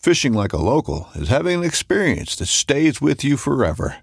[0.00, 3.96] Fishing like a local is having an experience that stays with you forever.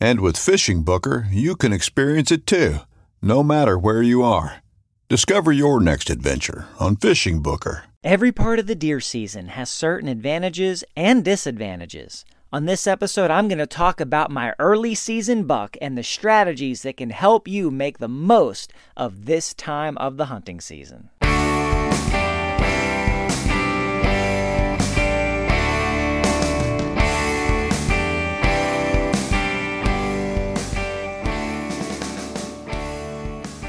[0.00, 2.78] And with FishingBooker, you can experience it too,
[3.22, 4.64] no matter where you are.
[5.08, 7.82] Discover your next adventure on FishingBooker.
[8.02, 12.24] Every part of the deer season has certain advantages and disadvantages.
[12.52, 16.82] On this episode, I'm going to talk about my early season buck and the strategies
[16.82, 21.10] that can help you make the most of this time of the hunting season.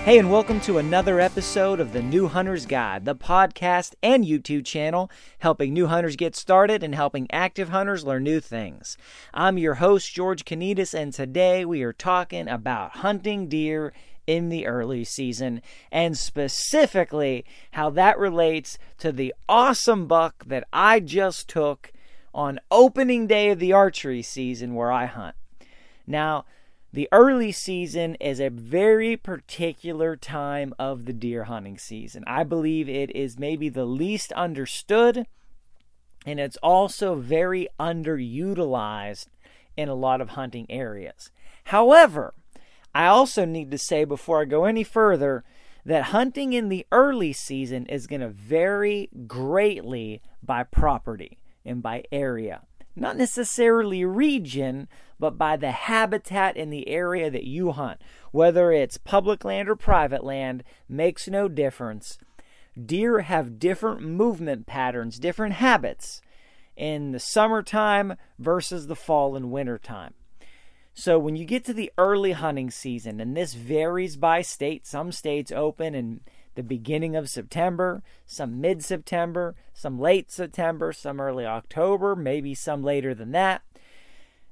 [0.06, 4.64] Hey, and welcome to another episode of the New Hunter's Guide, the podcast and YouTube
[4.64, 5.10] channel
[5.40, 8.98] helping new hunters get started and helping active hunters learn new things.
[9.34, 13.94] I'm your host, George Kanitas, and today we are talking about hunting deer
[14.28, 21.00] in the early season and specifically how that relates to the awesome buck that I
[21.00, 21.92] just took
[22.32, 25.36] on opening day of the archery season where I hunt.
[26.06, 26.46] Now,
[26.96, 32.24] the early season is a very particular time of the deer hunting season.
[32.26, 35.28] I believe it is maybe the least understood,
[36.26, 39.28] and it's also very underutilized
[39.76, 41.32] in a lot of hunting areas.
[41.66, 42.34] However,
[42.94, 45.44] I also need to say before I go any further
[45.86, 52.06] that hunting in the early season is going to vary greatly by property and by
[52.10, 52.62] area
[52.96, 54.88] not necessarily region,
[55.20, 58.02] but by the habitat in the area that you hunt.
[58.32, 62.18] Whether it's public land or private land makes no difference.
[62.84, 66.22] Deer have different movement patterns, different habits
[66.76, 70.14] in the summertime versus the fall and winter time.
[70.94, 75.12] So when you get to the early hunting season, and this varies by state, some
[75.12, 76.22] states open and
[76.56, 82.84] the beginning of September, some mid September, some late September, some early October, maybe some
[82.84, 83.62] later than that.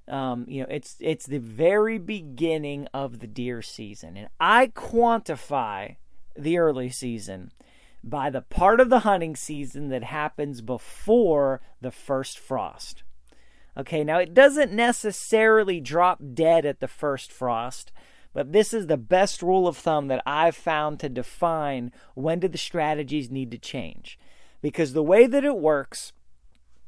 [0.07, 5.95] Um, you know, it's it's the very beginning of the deer season, and I quantify
[6.35, 7.51] the early season
[8.03, 13.03] by the part of the hunting season that happens before the first frost.
[13.77, 17.91] Okay, now it doesn't necessarily drop dead at the first frost.
[18.33, 22.47] But this is the best rule of thumb that I've found to define when do
[22.47, 24.17] the strategies need to change.
[24.61, 26.13] Because the way that it works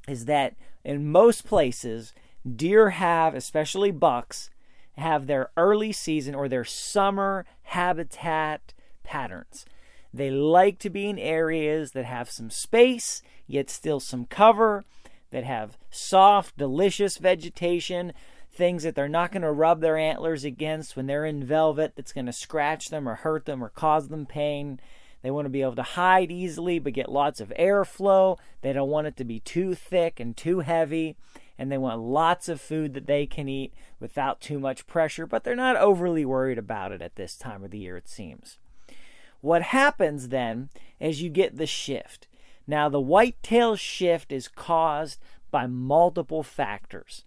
[0.07, 2.13] is that in most places,
[2.55, 4.49] deer have, especially bucks,
[4.97, 8.73] have their early season or their summer habitat
[9.03, 9.65] patterns.
[10.13, 14.83] They like to be in areas that have some space, yet still some cover,
[15.31, 18.13] that have soft, delicious vegetation,
[18.55, 22.13] things that they're not going to rub their antlers against when they're in velvet that's
[22.13, 24.79] going to scratch them or hurt them or cause them pain.
[25.21, 28.37] They want to be able to hide easily but get lots of airflow.
[28.61, 31.15] They don't want it to be too thick and too heavy.
[31.57, 35.43] And they want lots of food that they can eat without too much pressure, but
[35.43, 38.59] they're not overly worried about it at this time of the year, it seems.
[39.41, 40.69] What happens then
[40.99, 42.27] is you get the shift.
[42.67, 45.19] Now, the whitetail shift is caused
[45.51, 47.23] by multiple factors.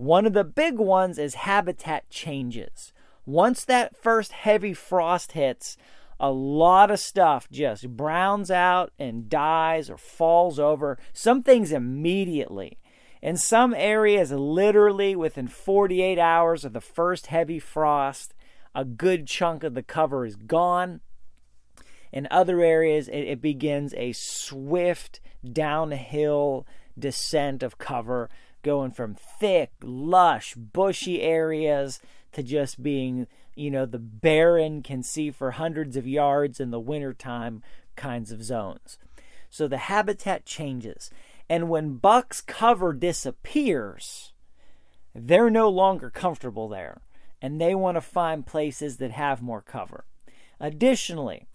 [0.00, 2.94] One of the big ones is habitat changes.
[3.26, 5.76] Once that first heavy frost hits,
[6.18, 10.96] a lot of stuff just browns out and dies or falls over.
[11.12, 12.78] Some things immediately.
[13.20, 18.32] In some areas, literally within 48 hours of the first heavy frost,
[18.74, 21.02] a good chunk of the cover is gone.
[22.10, 26.66] In other areas, it, it begins a swift downhill
[26.98, 28.30] descent of cover,
[28.62, 32.00] going from thick, lush, bushy areas
[32.32, 36.80] to just being, you know, the barren can see for hundreds of yards in the
[36.80, 37.62] wintertime
[37.96, 38.98] kinds of zones.
[39.50, 41.10] So the habitat changes.
[41.48, 44.32] And when buck's cover disappears,
[45.14, 47.00] they're no longer comfortable there
[47.42, 50.04] and they want to find places that have more cover.
[50.60, 51.48] Additionally,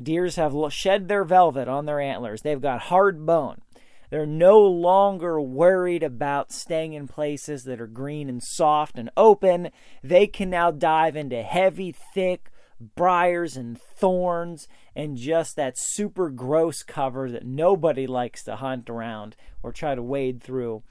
[0.00, 2.42] deers have shed their velvet on their antlers.
[2.42, 3.62] They've got hard bone.
[4.10, 9.70] They're no longer worried about staying in places that are green and soft and open.
[10.02, 12.50] They can now dive into heavy, thick
[12.96, 14.66] briars and thorns
[14.96, 20.02] and just that super gross cover that nobody likes to hunt around or try to
[20.02, 20.82] wade through.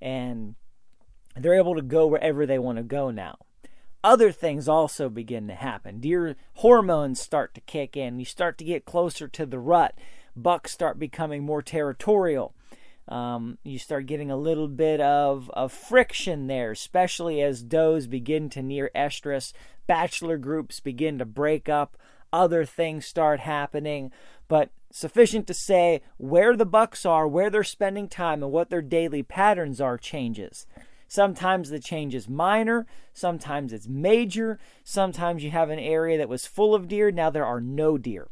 [0.00, 0.56] And
[1.36, 3.38] they're able to go wherever they want to go now
[4.04, 6.00] other things also begin to happen.
[6.00, 8.18] Deer hormones start to kick in.
[8.18, 9.94] You start to get closer to the rut.
[10.36, 12.54] Bucks start becoming more territorial.
[13.08, 18.50] Um, you start getting a little bit of, of friction there, especially as does begin
[18.50, 19.52] to near estrus.
[19.86, 21.96] Bachelor groups begin to break up.
[22.32, 24.12] Other things start happening.
[24.46, 28.82] But sufficient to say where the bucks are, where they're spending time, and what their
[28.82, 30.66] daily patterns are changes.
[31.10, 36.46] Sometimes the change is minor, sometimes it's major, sometimes you have an area that was
[36.46, 38.28] full of deer, now there are no deer.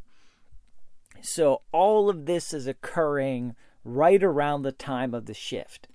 [1.22, 3.56] So all of this is occurring
[3.86, 5.88] right around the time of the shift.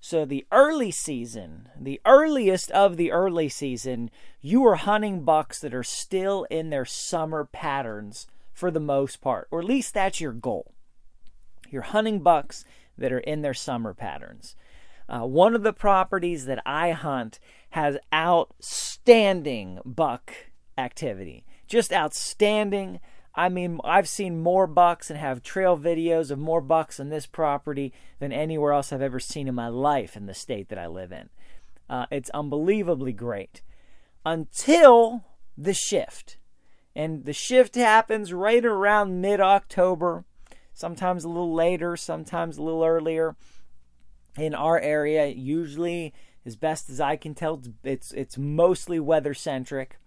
[0.00, 4.10] So the early season, the earliest of the early season,
[4.40, 9.48] you are hunting bucks that are still in their summer patterns for the most part,
[9.50, 10.72] or at least that's your goal.
[11.70, 12.64] You're hunting bucks
[12.98, 14.56] that are in their summer patterns.
[15.08, 17.38] Uh, one of the properties that I hunt
[17.70, 20.32] has outstanding buck
[20.76, 21.44] activity.
[21.66, 23.00] Just outstanding.
[23.34, 27.26] I mean, I've seen more bucks and have trail videos of more bucks on this
[27.26, 30.86] property than anywhere else I've ever seen in my life in the state that I
[30.86, 31.30] live in.
[31.88, 33.62] Uh, it's unbelievably great
[34.24, 35.24] until
[35.56, 36.36] the shift.
[36.94, 40.24] And the shift happens right around mid October,
[40.74, 43.34] sometimes a little later, sometimes a little earlier
[44.36, 46.14] in our area usually
[46.44, 49.98] as best as I can tell it's it's mostly weather centric.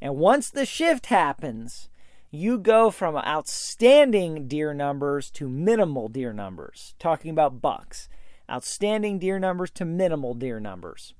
[0.00, 1.88] And once the shift happens,
[2.30, 6.94] you go from outstanding deer numbers to minimal deer numbers.
[6.98, 8.08] Talking about bucks.
[8.50, 11.14] Outstanding deer numbers to minimal deer numbers.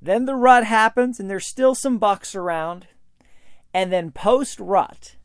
[0.00, 2.88] Then the rut happens and there's still some bucks around.
[3.72, 5.16] And then post rut,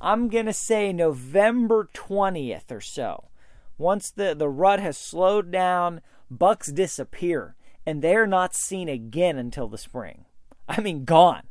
[0.00, 3.28] I'm going to say November 20th or so
[3.78, 6.00] once the, the rut has slowed down,
[6.30, 7.54] bucks disappear
[7.86, 10.26] and they're not seen again until the spring.
[10.68, 11.44] I mean, gone.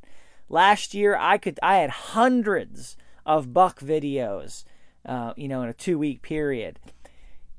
[0.49, 2.95] Last year, I could I had hundreds
[3.27, 4.63] of buck videos,
[5.06, 6.79] uh, you know, in a two week period,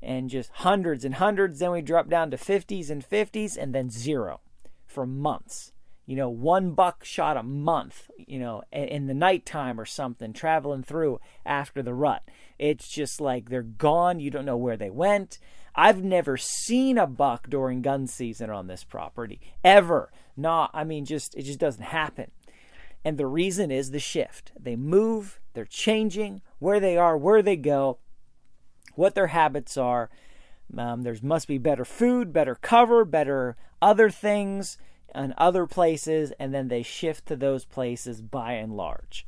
[0.01, 1.59] and just hundreds and hundreds.
[1.59, 4.41] Then we dropped down to 50s and 50s, and then zero
[4.85, 5.71] for months
[6.09, 10.81] you know, one buck shot a month, you know, in the nighttime or something, traveling
[10.81, 12.23] through after the rut.
[12.57, 14.19] It's just like they're gone.
[14.19, 15.37] You don't know where they went.
[15.75, 20.11] I've never seen a buck during gun season on this property ever.
[20.35, 22.31] Not, I mean, just it just doesn't happen.
[23.05, 24.51] And the reason is the shift.
[24.59, 27.97] They move, they're changing where they are, where they go,
[28.95, 30.09] what their habits are.
[30.77, 34.77] Um, there must be better food, better cover, better other things
[35.13, 39.27] and other places, and then they shift to those places by and large.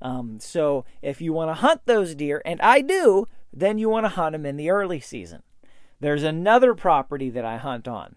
[0.00, 4.04] Um, so if you want to hunt those deer, and I do, then you want
[4.04, 5.42] to hunt them in the early season.
[5.98, 8.14] There's another property that I hunt on.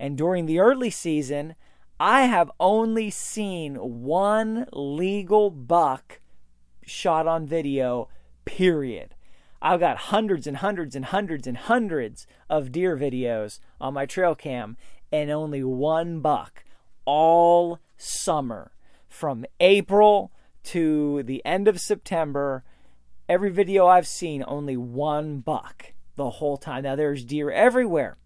[0.00, 1.54] And during the early season,
[2.00, 6.20] I have only seen one legal buck
[6.84, 8.08] shot on video,
[8.44, 9.14] period.
[9.60, 14.34] I've got hundreds and hundreds and hundreds and hundreds of deer videos on my trail
[14.34, 14.76] cam,
[15.12, 16.64] and only one buck
[17.04, 18.72] all summer
[19.08, 20.32] from April
[20.64, 22.64] to the end of September.
[23.28, 26.82] Every video I've seen, only one buck the whole time.
[26.82, 28.16] Now, there's deer everywhere,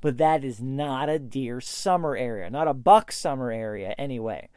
[0.00, 4.48] but that is not a deer summer area, not a buck summer area anyway.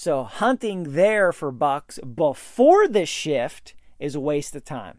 [0.00, 4.98] So, hunting there for bucks before the shift is a waste of time.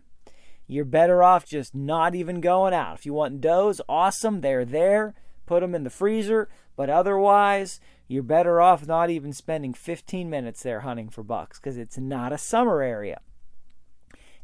[0.68, 2.98] You're better off just not even going out.
[2.98, 5.14] If you want does, awesome, they're there
[5.46, 7.80] put them in the freezer, but otherwise,
[8.10, 12.34] you're better off not even spending 15 minutes there hunting for bucks because it's not
[12.34, 13.22] a summer area.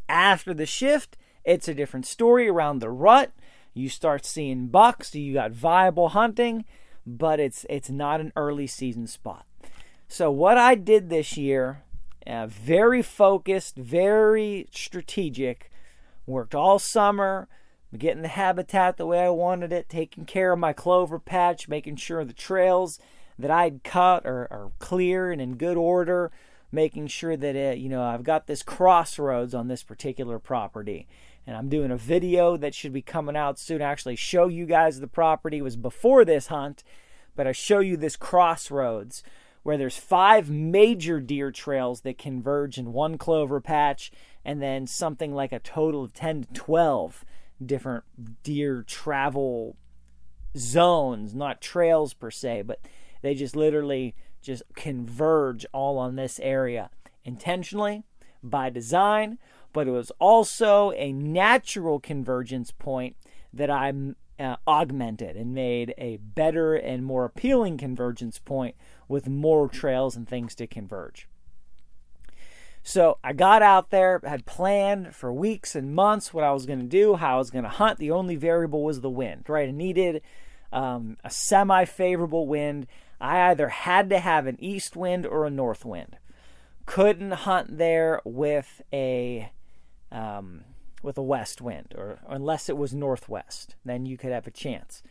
[0.07, 3.33] After the shift, it's a different story around the rut.
[3.73, 6.63] you start seeing bucks, you got viable hunting,
[7.05, 9.45] but it's it's not an early season spot.
[10.07, 11.83] So what I did this year,
[12.25, 15.71] uh, very focused, very strategic,
[16.25, 17.47] worked all summer,
[17.97, 21.97] getting the habitat the way I wanted it, taking care of my clover patch, making
[21.97, 22.99] sure the trails
[23.37, 26.31] that I'd cut are, are clear and in good order,
[26.71, 31.07] making sure that it, you know I've got this crossroads on this particular property.
[31.47, 33.79] And I'm doing a video that should be coming out soon.
[33.79, 36.83] Actually show you guys the property it was before this hunt,
[37.35, 39.21] but I show you this crossroads
[39.65, 44.11] where there's five major deer trails that converge in one clover patch
[44.45, 47.25] and then something like a total of 10 to 12
[47.65, 48.03] different
[48.43, 49.75] deer travel
[50.55, 52.79] zones, not trails per se, but
[53.23, 56.91] they just literally just converge all on this area
[57.23, 58.03] intentionally
[58.43, 59.39] by design,
[59.73, 63.15] but it was also a natural convergence point
[63.51, 63.91] that I
[64.39, 68.75] uh, augmented and made a better and more appealing convergence point
[69.07, 71.27] with more trails and things to converge.
[72.87, 76.79] So I got out there, had planned for weeks and months what I was going
[76.79, 77.97] to do, how I was going to hunt.
[77.97, 79.69] The only variable was the wind, right?
[79.69, 80.21] I needed
[80.71, 82.85] um, a semi favorable wind.
[83.19, 86.17] I either had to have an east wind or a north wind.
[86.85, 89.51] Couldn't hunt there with a
[90.11, 90.63] um,
[91.05, 95.01] with a west wind, or unless it was northwest, then you could have a chance.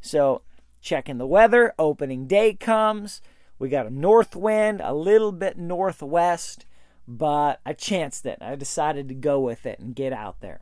[0.00, 0.42] So
[0.80, 1.74] checking the weather.
[1.78, 3.22] Opening day comes.
[3.58, 6.66] We got a north wind, a little bit northwest
[7.08, 8.38] but I chanced it.
[8.42, 10.60] I decided to go with it and get out there.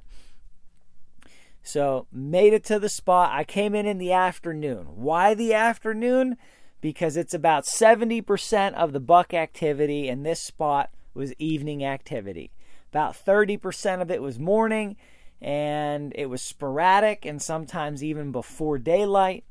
[1.64, 3.33] So, made it to the spot.
[3.33, 4.87] I came in in the afternoon.
[4.95, 6.37] Why the afternoon?
[6.80, 12.52] Because it's about 70% of the buck activity, and this spot was evening activity.
[12.90, 14.97] About 30% of it was morning,
[15.40, 19.45] and it was sporadic and sometimes even before daylight.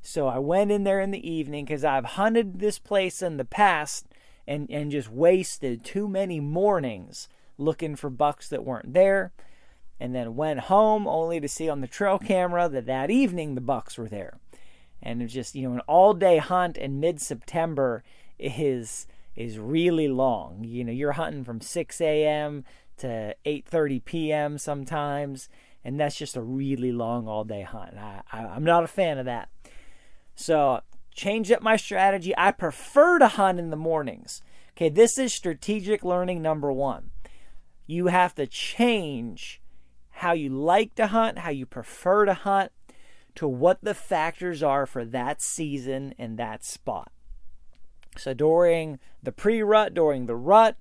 [0.00, 3.44] So I went in there in the evening because I've hunted this place in the
[3.44, 4.06] past
[4.46, 7.28] and, and just wasted too many mornings
[7.58, 9.32] looking for bucks that weren't there.
[10.00, 13.60] And then went home only to see on the trail camera that that evening the
[13.60, 14.38] bucks were there.
[15.02, 18.04] And it's just, you know, an all day hunt in mid September
[18.38, 20.64] is is really long.
[20.64, 22.64] You know, you're hunting from 6 a.m.
[22.98, 24.58] to 8:30 p.m.
[24.58, 25.48] sometimes,
[25.84, 27.96] and that's just a really long all day hunt.
[27.96, 29.48] I, I, I'm not a fan of that.
[30.34, 30.82] So
[31.18, 32.32] Change up my strategy.
[32.38, 34.40] I prefer to hunt in the mornings.
[34.76, 37.10] Okay, this is strategic learning number one.
[37.88, 39.60] You have to change
[40.10, 42.70] how you like to hunt, how you prefer to hunt,
[43.34, 47.10] to what the factors are for that season and that spot.
[48.18, 50.76] So during the pre rut, during the rut,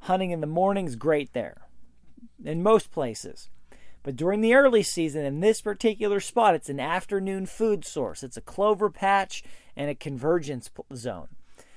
[0.00, 1.62] hunting in the morning is great there
[2.44, 3.48] in most places.
[4.02, 8.22] But during the early season, in this particular spot, it's an afternoon food source.
[8.22, 9.42] It's a clover patch
[9.76, 11.28] and a convergence zone.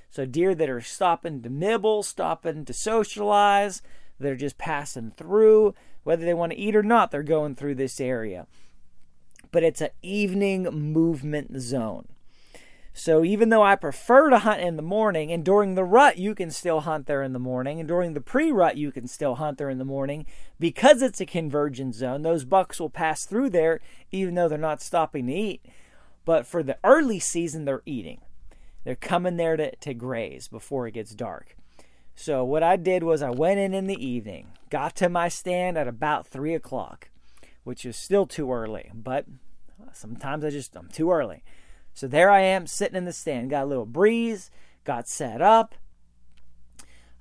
[0.10, 3.82] So deer that are stopping to nibble, stopping to socialize,
[4.20, 5.74] they're just passing through.
[6.04, 8.48] Whether they want to eat or not, they're going through this area.
[9.52, 12.08] But it's an evening movement zone.
[12.96, 16.36] So even though I prefer to hunt in the morning, and during the rut you
[16.36, 19.58] can still hunt there in the morning, and during the pre-rut you can still hunt
[19.58, 20.28] there in the morning,
[20.60, 23.82] because it's a convergence zone, those bucks will pass through there
[24.12, 25.66] even though they're not stopping to eat.
[26.24, 28.22] But for the early season, they're eating.
[28.84, 31.58] They're coming there to, to graze before it gets dark.
[32.16, 35.78] So what I did was I went in in the evening, got to my stand
[35.78, 37.10] at about three o'clock,
[37.64, 39.26] which is still too early, but
[39.94, 41.44] sometimes I just I'm too early.
[41.94, 44.50] So there I am sitting in the stand, got a little breeze,
[44.84, 45.76] got set up.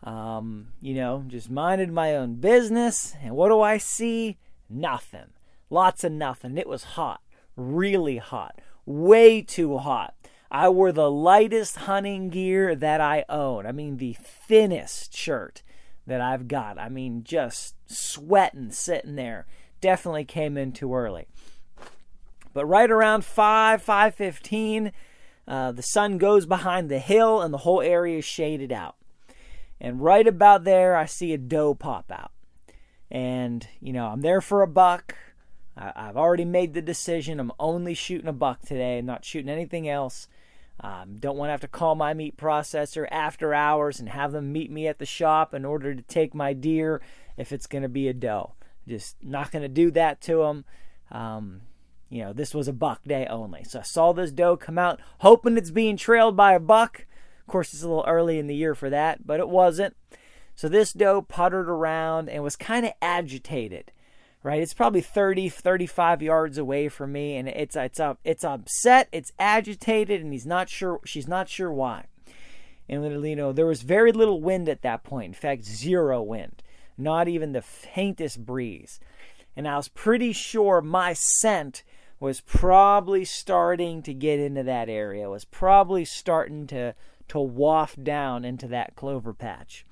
[0.02, 4.38] Um, you know, just minded my own business, and what do I see?
[4.68, 5.30] Nothing.
[5.70, 6.58] Lots of nothing.
[6.58, 7.20] It was hot,
[7.54, 10.14] really hot, way too hot.
[10.50, 13.64] I wore the lightest hunting gear that I own.
[13.64, 15.62] I mean, the thinnest shirt
[16.06, 16.78] that I've got.
[16.78, 19.46] I mean, just sweating sitting there.
[19.80, 21.26] Definitely came in too early.
[22.52, 24.92] But right around 5, 5.15,
[25.48, 28.96] uh, the sun goes behind the hill and the whole area is shaded out.
[29.80, 32.30] And right about there, I see a doe pop out.
[33.10, 35.16] And, you know, I'm there for a buck.
[35.76, 37.40] I, have already made the decision.
[37.40, 38.98] I'm only shooting a buck today.
[38.98, 40.28] I'm not shooting anything else.
[40.80, 44.52] Um, don't want to have to call my meat processor after hours and have them
[44.52, 47.00] meet me at the shop in order to take my deer
[47.36, 48.54] if it's going to be a doe.
[48.86, 50.64] Just not going to do that to them.
[51.10, 51.62] Um,
[52.12, 53.64] you know, this was a buck day only.
[53.64, 57.06] So I saw this doe come out, hoping it's being trailed by a buck.
[57.40, 59.96] Of course, it's a little early in the year for that, but it wasn't.
[60.54, 63.92] So this doe puttered around and was kind of agitated
[64.42, 64.60] right?
[64.60, 69.32] It's probably 30, 35 yards away from me, and it's it's up, it's upset, it's
[69.38, 71.00] agitated, and he's not sure.
[71.04, 72.06] She's not sure why.
[72.88, 75.28] And you know, there was very little wind at that point.
[75.28, 76.62] In fact, zero wind,
[76.98, 78.98] not even the faintest breeze.
[79.54, 81.84] And I was pretty sure my scent
[82.22, 86.94] was probably starting to get into that area, was probably starting to,
[87.26, 89.84] to waft down into that clover patch.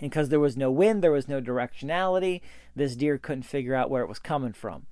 [0.00, 2.42] And because there was no wind, there was no directionality,
[2.76, 4.86] this deer couldn't figure out where it was coming from.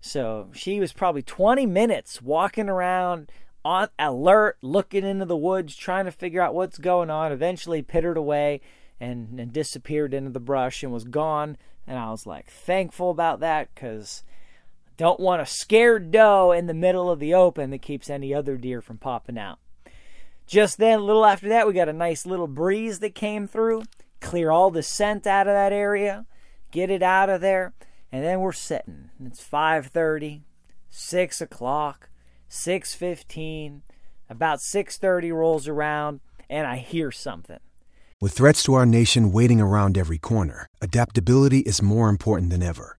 [0.00, 3.30] So she was probably 20 minutes walking around
[3.64, 7.30] on alert, looking into the woods, trying to figure out what's going on.
[7.30, 8.60] Eventually pittered away
[8.98, 11.56] and, and disappeared into the brush and was gone.
[11.86, 14.24] And I was like thankful about that because
[15.00, 18.58] don't want a scared doe in the middle of the open that keeps any other
[18.58, 19.58] deer from popping out.
[20.46, 23.84] Just then, a little after that, we got a nice little breeze that came through,
[24.20, 26.26] clear all the scent out of that area,
[26.70, 27.72] get it out of there,
[28.12, 29.08] and then we're sitting.
[29.24, 30.42] It's 5:30,
[30.90, 32.10] 6 o'clock,
[32.50, 33.80] 6:15.
[34.28, 37.60] About 6:30 rolls around, and I hear something.
[38.20, 42.99] With threats to our nation waiting around every corner, adaptability is more important than ever.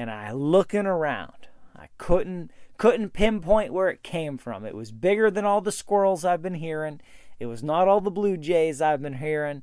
[0.00, 1.48] and I looking around.
[1.76, 4.64] I couldn't couldn't pinpoint where it came from.
[4.64, 7.02] It was bigger than all the squirrels I've been hearing.
[7.38, 9.62] It was not all the blue jays I've been hearing.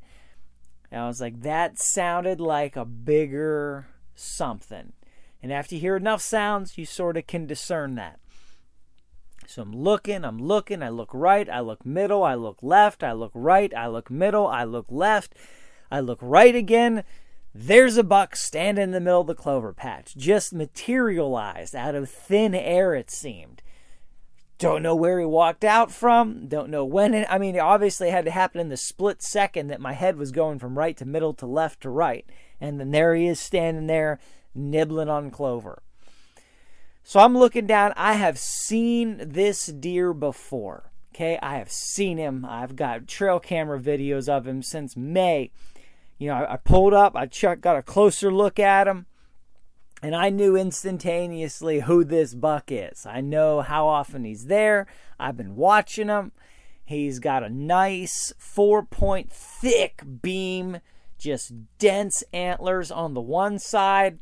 [0.91, 4.93] And I was like, that sounded like a bigger something.
[5.41, 8.19] And after you hear enough sounds, you sort of can discern that.
[9.47, 13.13] So I'm looking, I'm looking, I look right, I look middle, I look left, I
[13.13, 15.33] look right, I look middle, I look left,
[15.89, 17.03] I look right again.
[17.59, 22.07] There's a buck standing in the middle of the clover patch, just materialized out of
[22.07, 23.63] thin air, it seemed.
[24.59, 26.47] Don't know where he walked out from.
[26.47, 27.15] Don't know when.
[27.15, 30.17] It, I mean, it obviously had to happen in the split second that my head
[30.17, 32.29] was going from right to middle to left to right.
[32.61, 34.19] And then there he is standing there
[34.53, 35.81] nibbling on clover.
[37.01, 37.91] So I'm looking down.
[37.95, 40.91] I have seen this deer before.
[41.15, 42.45] Okay, I have seen him.
[42.47, 45.49] I've got trail camera videos of him since May
[46.17, 49.05] you know, I, I pulled up, I checked, got a closer look at him,
[50.01, 53.05] and I knew instantaneously who this buck is.
[53.05, 54.87] I know how often he's there.
[55.19, 56.31] I've been watching him.
[56.85, 60.79] He's got a nice four point thick beam,
[61.17, 64.19] just dense antlers on the one side,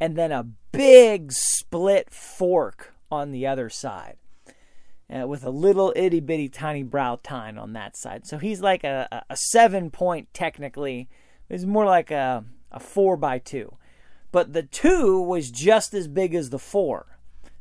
[0.00, 4.16] and then a big split fork on the other side.
[5.14, 8.26] Uh, with a little itty bitty tiny brow tine on that side.
[8.26, 11.08] So he's like a, a seven point technically
[11.48, 13.76] it's more like a, a four by two.
[14.32, 17.18] But the two was just as big as the four.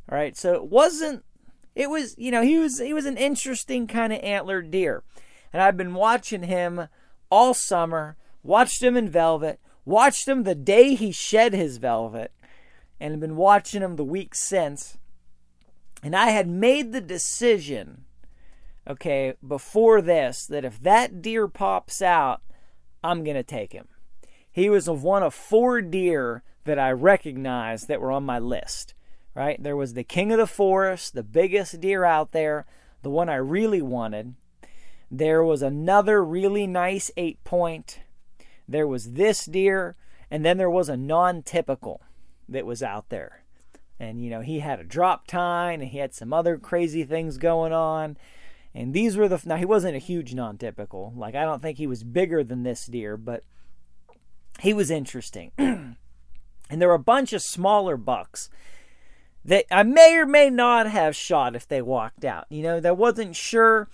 [0.10, 0.36] Right.
[0.36, 1.24] So it wasn't,
[1.76, 5.04] it was, you know, he was, he was an interesting kind of antlered deer.
[5.52, 6.88] And I've been watching him
[7.30, 12.32] all summer, watched him in velvet, watched him the day he shed his velvet,
[13.00, 14.98] and have been watching him the week since.
[16.02, 18.06] And I had made the decision,
[18.88, 22.42] okay, before this, that if that deer pops out,
[23.04, 23.88] I'm going to take him.
[24.52, 28.94] He was one of four deer that I recognized that were on my list,
[29.36, 29.62] right?
[29.62, 32.66] There was the king of the forest, the biggest deer out there,
[33.02, 34.36] the one I really wanted.
[35.12, 38.00] There was another really nice eight point.
[38.68, 39.96] There was this deer,
[40.32, 42.02] and then there was a non typical
[42.48, 43.44] that was out there.
[44.00, 47.38] And, you know, he had a drop tine and he had some other crazy things
[47.38, 48.18] going on.
[48.76, 51.14] And these were the now he wasn't a huge non-typical.
[51.16, 53.44] Like I don't think he was bigger than this deer, but
[54.60, 55.52] he was interesting.
[55.58, 55.96] and
[56.70, 58.50] there were a bunch of smaller bucks
[59.46, 62.46] that I may or may not have shot if they walked out.
[62.50, 63.90] You know, that wasn't sure.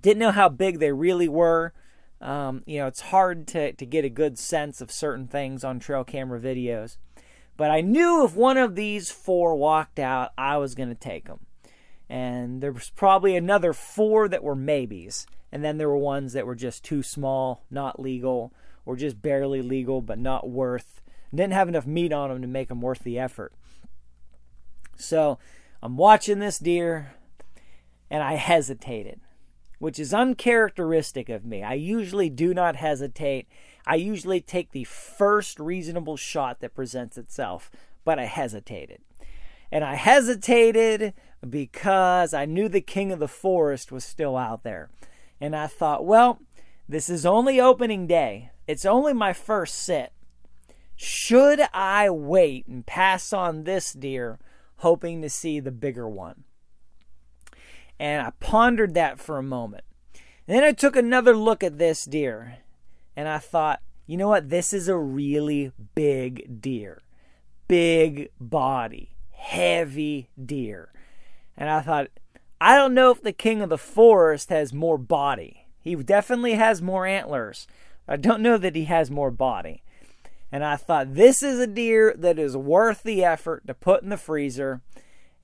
[0.00, 1.72] Didn't know how big they really were.
[2.20, 5.78] Um, you know, it's hard to, to get a good sense of certain things on
[5.78, 6.96] trail camera videos.
[7.56, 11.26] But I knew if one of these four walked out, I was going to take
[11.26, 11.46] them.
[12.12, 15.26] And there was probably another four that were maybes.
[15.50, 18.52] And then there were ones that were just too small, not legal,
[18.84, 21.00] or just barely legal, but not worth,
[21.34, 23.54] didn't have enough meat on them to make them worth the effort.
[24.94, 25.38] So
[25.82, 27.14] I'm watching this deer
[28.10, 29.22] and I hesitated,
[29.78, 31.62] which is uncharacteristic of me.
[31.62, 33.48] I usually do not hesitate.
[33.86, 37.70] I usually take the first reasonable shot that presents itself,
[38.04, 39.00] but I hesitated.
[39.70, 41.14] And I hesitated
[41.48, 44.90] because I knew the king of the forest was still out there.
[45.40, 46.40] And I thought, well,
[46.88, 48.50] this is only opening day.
[48.66, 50.12] It's only my first sit.
[50.94, 54.38] Should I wait and pass on this deer,
[54.76, 56.44] hoping to see the bigger one?
[57.98, 59.84] And I pondered that for a moment.
[60.46, 62.58] And then I took another look at this deer
[63.16, 64.50] and I thought, you know what?
[64.50, 67.02] This is a really big deer.
[67.68, 70.92] Big body, heavy deer.
[71.56, 72.08] And I thought,
[72.60, 75.66] I don't know if the king of the forest has more body.
[75.80, 77.66] He definitely has more antlers.
[78.06, 79.82] I don't know that he has more body.
[80.50, 84.10] And I thought, this is a deer that is worth the effort to put in
[84.10, 84.82] the freezer.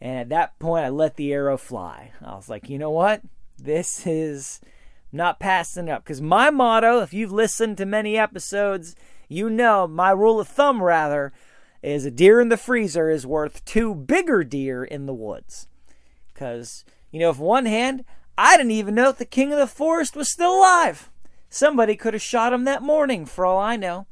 [0.00, 2.12] And at that point, I let the arrow fly.
[2.22, 3.22] I was like, you know what?
[3.58, 4.60] This is
[5.10, 6.04] not passing up.
[6.04, 8.94] Because my motto, if you've listened to many episodes,
[9.28, 11.32] you know my rule of thumb, rather,
[11.82, 15.66] is a deer in the freezer is worth two bigger deer in the woods.
[16.38, 18.04] Because, you know, if one hand,
[18.36, 21.10] I didn't even know if the king of the forest was still alive.
[21.50, 24.06] Somebody could have shot him that morning, for all I know.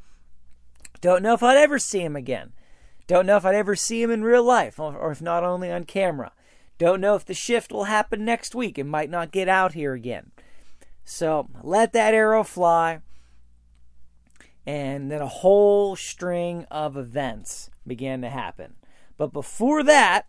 [1.00, 2.52] Don't know if I'd ever see him again.
[3.06, 5.84] Don't know if I'd ever see him in real life, or if not only on
[5.84, 6.32] camera.
[6.78, 9.92] Don't know if the shift will happen next week and might not get out here
[9.92, 10.32] again.
[11.04, 13.02] So let that arrow fly.
[14.66, 18.74] And then a whole string of events began to happen.
[19.16, 20.26] But before that,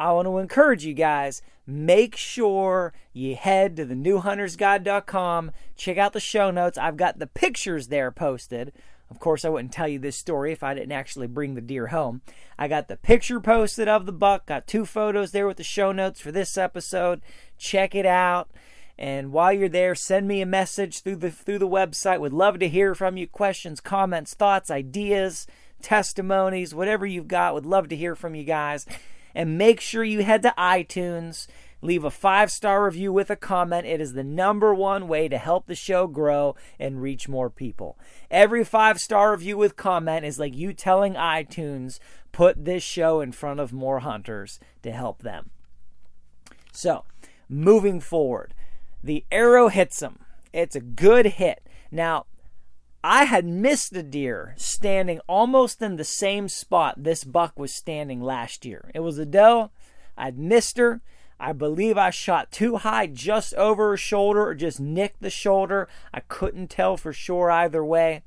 [0.00, 6.12] I want to encourage you guys make sure you head to the newhuntersguide.com, check out
[6.12, 6.76] the show notes.
[6.76, 8.72] I've got the pictures there posted
[9.10, 11.88] of course, I wouldn't tell you this story if I didn't actually bring the deer
[11.88, 12.22] home.
[12.56, 15.90] I got the picture posted of the buck, got two photos there with the show
[15.90, 17.20] notes for this episode.
[17.58, 18.50] Check it out.
[18.96, 22.20] And while you're there, send me a message through the through the website.
[22.20, 23.26] Would love to hear from you.
[23.26, 25.46] Questions, comments, thoughts, ideas,
[25.82, 27.54] testimonies, whatever you've got.
[27.54, 28.86] Would love to hear from you guys.
[29.34, 31.46] And make sure you head to iTunes
[31.82, 33.86] Leave a five star review with a comment.
[33.86, 37.98] It is the number one way to help the show grow and reach more people.
[38.30, 41.98] Every five star review with comment is like you telling iTunes,
[42.32, 45.50] put this show in front of more hunters to help them.
[46.72, 47.04] So,
[47.48, 48.54] moving forward,
[49.02, 50.20] the arrow hits him.
[50.52, 51.66] It's a good hit.
[51.90, 52.26] Now,
[53.02, 58.20] I had missed a deer standing almost in the same spot this buck was standing
[58.20, 58.90] last year.
[58.94, 59.70] It was a doe.
[60.18, 61.00] I'd missed her.
[61.38, 65.88] I believe I shot too high just over her shoulder or just nicked the shoulder.
[66.12, 68.22] I couldn't tell for sure either way.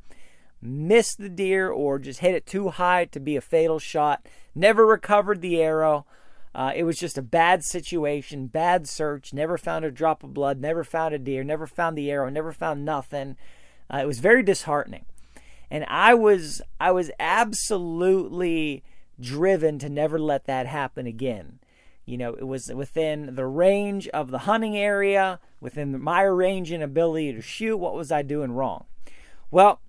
[0.59, 4.25] Missed the deer or just hit it too high to be a fatal shot.
[4.55, 6.07] Never recovered the arrow.
[6.55, 9.33] Uh, it was just a bad situation, bad search.
[9.33, 10.59] Never found a drop of blood.
[10.59, 11.43] Never found a deer.
[11.43, 12.29] Never found the arrow.
[12.29, 13.37] Never found nothing.
[13.93, 15.05] Uh, it was very disheartening,
[15.69, 18.83] and I was I was absolutely
[19.19, 21.59] driven to never let that happen again.
[22.05, 26.83] You know, it was within the range of the hunting area, within my range and
[26.83, 27.77] ability to shoot.
[27.77, 28.85] What was I doing wrong?
[29.51, 29.79] Well,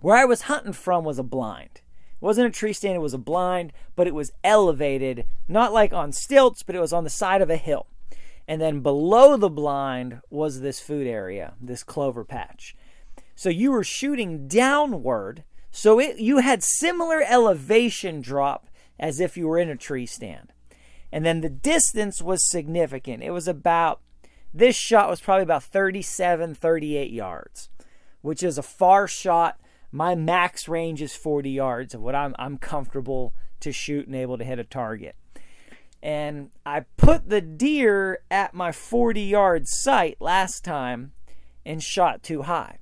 [0.00, 1.80] where I was hunting from was a blind.
[2.20, 5.92] It wasn't a tree stand, it was a blind, but it was elevated, not like
[5.92, 7.86] on stilts, but it was on the side of a hill.
[8.48, 12.74] And then below the blind was this food area, this clover patch.
[13.34, 18.68] So you were shooting downward, so it, you had similar elevation drop
[18.98, 20.52] as if you were in a tree stand.
[21.10, 23.22] And then the distance was significant.
[23.22, 24.00] It was about,
[24.54, 27.68] this shot was probably about 37, 38 yards,
[28.20, 29.58] which is a far shot.
[29.90, 34.38] My max range is 40 yards of what I'm, I'm comfortable to shoot and able
[34.38, 35.16] to hit a target.
[36.02, 41.12] And I put the deer at my 40 yard sight last time
[41.64, 42.78] and shot too high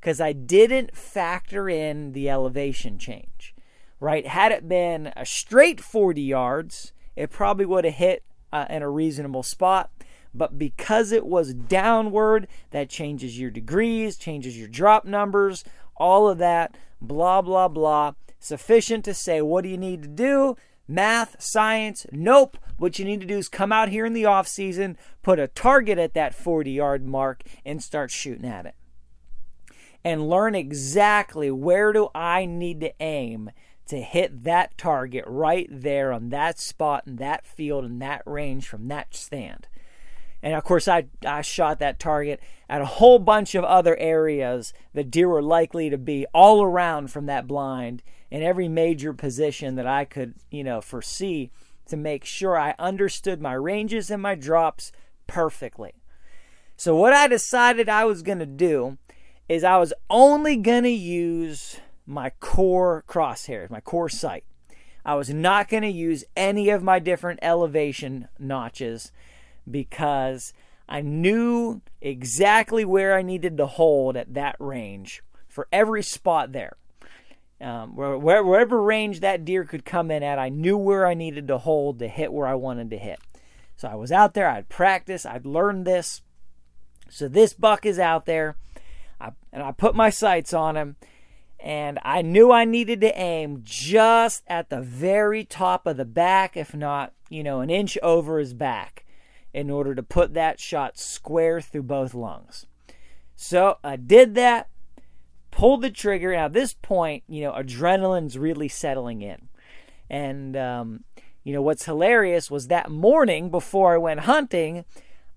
[0.00, 3.54] because I didn't factor in the elevation change.
[4.00, 4.26] Right?
[4.26, 8.88] Had it been a straight 40 yards, it probably would have hit uh, in a
[8.88, 9.90] reasonable spot.
[10.32, 15.64] But because it was downward, that changes your degrees, changes your drop numbers,
[15.96, 18.12] all of that, blah, blah, blah.
[18.38, 20.56] Sufficient to say, what do you need to do?
[20.88, 22.56] Math, science, nope.
[22.78, 25.46] What you need to do is come out here in the off season, put a
[25.46, 28.74] target at that 40 yard mark, and start shooting at it.
[30.02, 33.50] And learn exactly where do I need to aim
[33.90, 38.68] to hit that target right there on that spot in that field in that range
[38.68, 39.66] from that stand.
[40.42, 44.72] And of course, I, I shot that target at a whole bunch of other areas
[44.94, 49.74] that deer were likely to be all around from that blind in every major position
[49.74, 51.50] that I could, you know, foresee
[51.86, 54.92] to make sure I understood my ranges and my drops
[55.26, 55.94] perfectly.
[56.76, 58.96] So, what I decided I was going to do
[59.50, 64.44] is I was only going to use my core crosshairs, my core sight.
[65.04, 69.10] I was not going to use any of my different elevation notches
[69.68, 70.52] because
[70.88, 76.76] I knew exactly where I needed to hold at that range for every spot there.
[77.60, 81.58] Um, wherever range that deer could come in at, I knew where I needed to
[81.58, 83.18] hold to hit where I wanted to hit.
[83.76, 86.22] So I was out there, I'd practice, I'd learned this.
[87.08, 88.54] So this buck is out there,
[89.20, 90.96] I, and I put my sights on him,
[91.58, 96.56] and I knew I needed to aim just at the very top of the back,
[96.56, 99.04] if not, you know, an inch over his back
[99.52, 102.66] in order to put that shot square through both lungs.
[103.36, 104.68] So I did that,
[105.50, 106.32] pulled the trigger.
[106.32, 109.48] Now, at this point, you know, adrenaline's really settling in.
[110.08, 111.04] And, um,
[111.44, 114.84] you know, what's hilarious was that morning before I went hunting,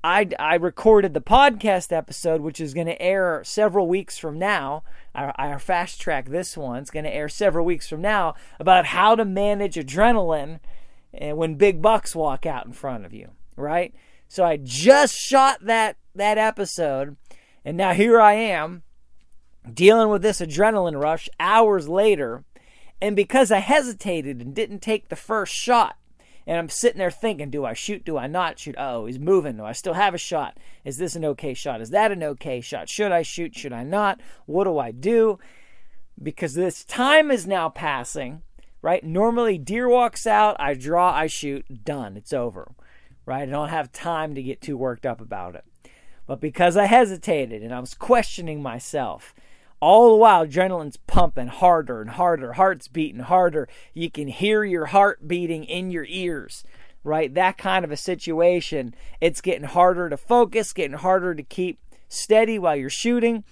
[0.04, 4.84] I, I recorded the podcast episode, which is going to air several weeks from now.
[5.16, 6.82] I, I fast track this one.
[6.82, 10.60] It's going to air several weeks from now about how to manage adrenaline
[11.14, 13.94] eh, when big bucks walk out in front of you right?
[14.28, 17.18] So I just shot that that episode,
[17.66, 18.84] and now here I am
[19.72, 22.44] dealing with this adrenaline rush hours later.
[23.02, 25.98] And because I hesitated and didn't take the first shot,
[26.46, 28.06] and I'm sitting there thinking, do I shoot?
[28.06, 28.76] Do I not shoot?
[28.78, 29.58] Oh, he's moving.
[29.58, 30.58] Do I still have a shot?
[30.84, 31.82] Is this an okay shot?
[31.82, 32.90] Is that an okay shot?
[32.90, 33.56] Should I shoot?
[33.56, 34.20] Should I not?
[34.46, 35.40] What do I do?
[36.22, 38.44] Because this time is now passing,
[38.82, 39.04] right?
[39.04, 42.18] Normally, deer walks out, I draw, I shoot, done.
[42.18, 42.74] It's over
[43.26, 43.48] right?
[43.48, 45.64] I don't have time to get too worked up about it.
[46.26, 49.34] But because I hesitated and I was questioning myself,
[49.84, 53.68] all the while adrenaline's pumping harder and harder, heart's beating harder.
[53.94, 56.64] You can hear your heart beating in your ears,
[57.04, 57.34] right?
[57.34, 58.96] That kind of a situation.
[59.20, 63.44] It's getting harder to focus, getting harder to keep steady while you're shooting.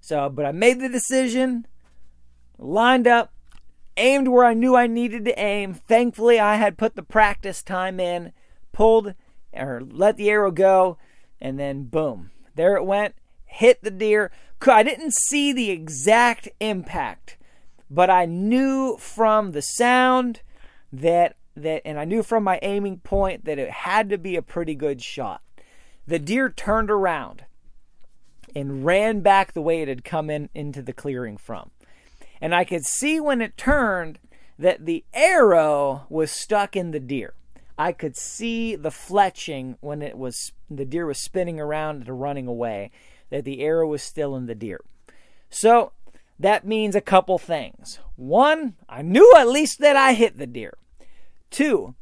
[0.00, 1.66] So, but I made the decision,
[2.58, 3.34] lined up,
[3.98, 5.74] aimed where I knew I needed to aim.
[5.74, 8.32] Thankfully, I had put the practice time in,
[8.72, 9.12] pulled
[9.52, 10.96] or let the arrow go,
[11.38, 13.14] and then boom, there it went,
[13.50, 14.30] hit the deer.
[14.66, 17.36] I didn't see the exact impact,
[17.90, 20.42] but I knew from the sound
[20.92, 24.42] that that and I knew from my aiming point that it had to be a
[24.42, 25.42] pretty good shot.
[26.06, 27.44] The deer turned around
[28.54, 31.70] and ran back the way it had come in into the clearing from.
[32.40, 34.18] And I could see when it turned
[34.58, 37.34] that the arrow was stuck in the deer.
[37.78, 42.46] I could see the fletching when it was the deer was spinning around and running
[42.46, 42.90] away,
[43.30, 44.80] that the arrow was still in the deer.
[45.48, 45.92] So
[46.38, 47.98] that means a couple things.
[48.16, 50.74] One, I knew at least that I hit the deer.
[51.50, 51.94] Two,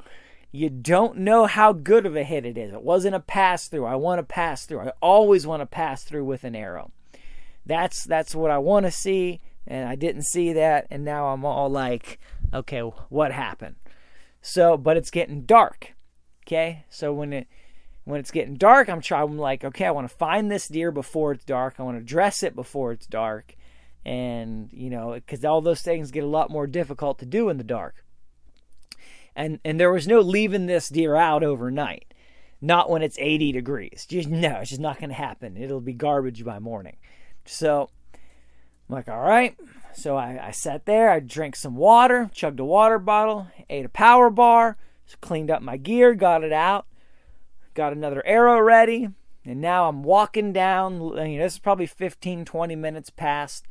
[0.51, 2.73] you don't know how good of a hit it is.
[2.73, 3.87] It wasn't a pass through.
[3.87, 4.81] I want to pass through.
[4.81, 6.91] I always want to pass through with an arrow.
[7.64, 11.45] That's that's what I want to see and I didn't see that, and now I'm
[11.45, 12.19] all like,
[12.53, 13.77] okay, what happened?
[14.41, 15.95] So, but it's getting dark.
[16.47, 17.47] Okay, so when it
[18.09, 19.25] when it's getting dark, I'm trying.
[19.25, 21.75] I'm like, okay, I want to find this deer before it's dark.
[21.79, 23.55] I want to dress it before it's dark,
[24.03, 27.59] and you know, because all those things get a lot more difficult to do in
[27.59, 28.03] the dark.
[29.37, 32.14] And and there was no leaving this deer out overnight.
[32.62, 34.07] Not when it's 80 degrees.
[34.09, 35.59] Just no, it's just not going to happen.
[35.59, 36.97] It'll be garbage by morning.
[37.44, 37.90] So
[38.88, 39.55] I'm like, all right.
[39.92, 43.90] So I, I sat there, I drank some water, chugged a water bottle, ate a
[43.90, 44.79] power bar,
[45.21, 46.87] cleaned up my gear, got it out,
[47.79, 49.09] got another arrow ready,
[49.45, 51.01] and now I'm walking down.
[51.01, 53.67] You know, this is probably 15, 20 minutes past.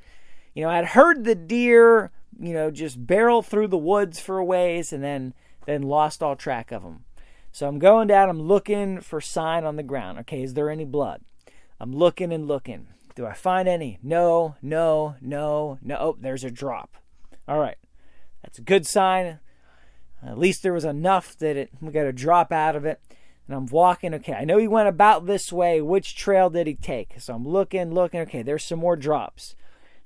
[0.56, 4.46] You know, I'd heard the deer, you know, just barrel through the woods for a
[4.46, 5.34] ways and then
[5.66, 7.04] then lost all track of them.
[7.52, 10.20] So I'm going down, I'm looking for sign on the ground.
[10.20, 11.22] Okay, is there any blood?
[11.78, 12.88] I'm looking and looking.
[13.16, 14.00] Do I find any?
[14.02, 15.98] No, no, no, no.
[16.00, 16.96] Oh, there's a drop.
[17.46, 17.78] All right.
[18.42, 19.40] That's a good sign.
[20.26, 23.02] At least there was enough that it we got a drop out of it.
[23.48, 24.14] And I'm walking.
[24.14, 25.82] Okay, I know he went about this way.
[25.82, 27.16] Which trail did he take?
[27.20, 28.20] So I'm looking, looking.
[28.22, 29.56] Okay, there's some more drops.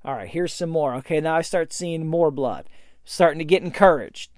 [0.05, 0.95] All right, here's some more.
[0.95, 2.65] Okay, now I start seeing more blood.
[3.03, 4.31] Starting to get encouraged.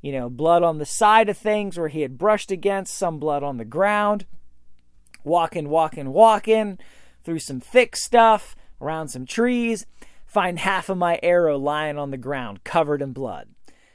[0.00, 3.42] You know, blood on the side of things where he had brushed against, some blood
[3.42, 4.26] on the ground.
[5.24, 6.78] Walking, walking, walking
[7.24, 9.86] through some thick stuff, around some trees.
[10.26, 13.48] find half of my arrow lying on the ground, covered in blood.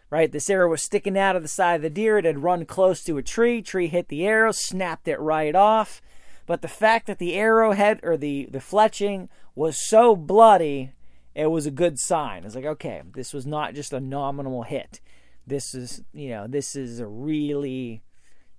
[0.10, 2.17] Right, this arrow was sticking out of the side of the deer.
[2.17, 3.62] It had run close to a tree.
[3.62, 6.02] Tree hit the arrow, snapped it right off.
[6.46, 10.93] But the fact that the arrowhead or the the fletching was so bloody,
[11.36, 12.46] it was a good sign.
[12.46, 15.02] It's like, okay, this was not just a nominal hit.
[15.46, 18.02] This is, you know, this is a really,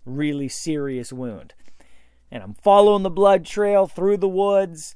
[0.05, 1.55] really serious wound.
[2.31, 4.95] And I'm following the blood trail through the woods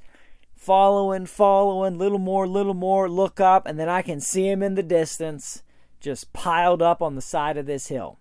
[0.63, 4.77] following, following, little more, little more, look up, and then I can see him in
[4.77, 5.65] the distance,
[6.03, 8.19] just piled up on the side of this hill.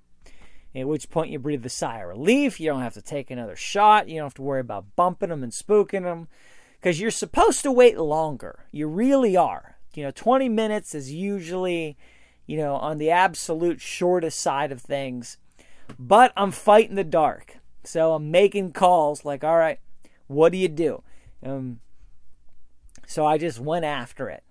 [0.74, 2.60] At which point you breathe a sigh of relief.
[2.60, 4.08] You don't have to take another shot.
[4.08, 6.30] You don't have to worry about bumping them and spooking them
[6.80, 8.66] because you're supposed to wait longer.
[8.72, 9.78] You really are.
[9.94, 11.98] You know, 20 minutes is usually,
[12.46, 15.38] you know, on the absolute shortest side of things.
[16.00, 17.58] But I'm fighting the dark.
[17.84, 19.80] So I'm making calls like, all right,
[20.28, 21.04] what do you do?
[21.44, 21.82] Um,
[23.06, 24.44] so I just went after it.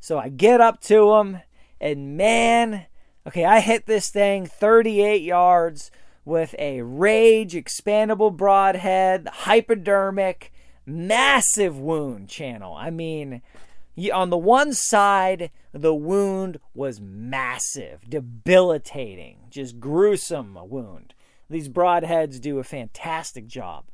[0.00, 1.40] So I get up to him,
[1.80, 2.86] and man,
[3.26, 5.90] okay, I hit this thing 38 yards
[6.24, 10.52] with a Rage expandable broadhead, hypodermic,
[10.86, 12.74] massive wound channel.
[12.74, 13.42] I mean,
[14.12, 21.14] on the one side, the wound was massive, debilitating, just gruesome wound.
[21.50, 23.84] These broadheads do a fantastic job.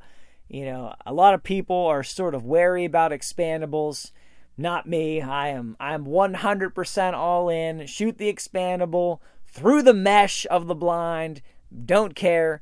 [0.47, 4.11] You know, a lot of people are sort of wary about expandables.
[4.57, 5.21] Not me.
[5.21, 7.85] I am I'm 100% all in.
[7.87, 11.41] Shoot the expandable through the mesh of the blind.
[11.85, 12.61] Don't care.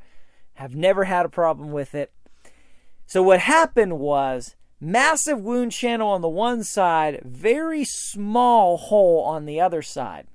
[0.53, 2.11] Have never had a problem with it.
[3.05, 9.45] So what happened was massive wound channel on the one side, very small hole on
[9.45, 10.27] the other side.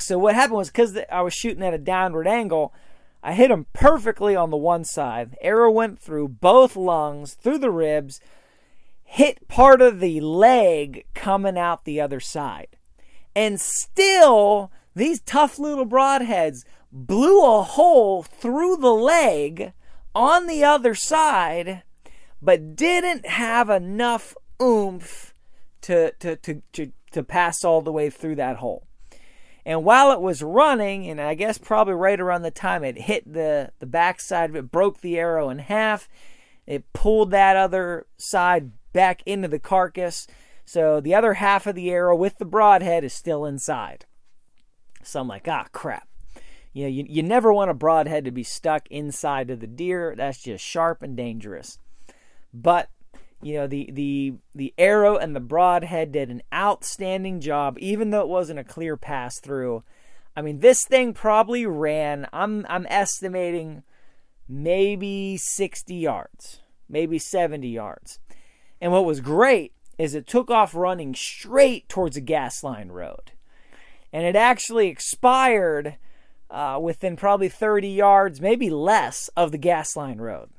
[0.00, 2.72] So what happened was because I was shooting at a downward angle,
[3.22, 5.36] I hit him perfectly on the one side.
[5.40, 8.20] Arrow went through both lungs, through the ribs,
[9.14, 12.66] hit part of the leg coming out the other side.
[13.36, 19.72] And still, these tough little broadheads blew a hole through the leg
[20.16, 21.84] on the other side,
[22.42, 25.32] but didn't have enough oomph
[25.82, 28.84] to, to, to, to, to pass all the way through that hole.
[29.64, 33.32] And while it was running, and I guess probably right around the time it hit
[33.32, 36.08] the, the backside of it, broke the arrow in half,
[36.66, 40.26] it pulled that other side back into the carcass.
[40.64, 44.06] So the other half of the arrow with the broadhead is still inside.
[45.02, 46.08] So I'm like, ah, crap.
[46.72, 50.14] You know, you, you never want a broadhead to be stuck inside of the deer.
[50.16, 51.78] That's just sharp and dangerous.
[52.54, 52.88] But
[53.44, 58.22] you know the the the arrow and the broadhead did an outstanding job even though
[58.22, 59.84] it wasn't a clear pass through
[60.34, 63.82] i mean this thing probably ran i'm i'm estimating
[64.48, 68.18] maybe 60 yards maybe 70 yards
[68.84, 73.32] and what was great is it took off running straight towards a gas line road
[74.12, 75.96] and it actually expired
[76.50, 80.50] uh, within probably 30 yards maybe less of the gas line road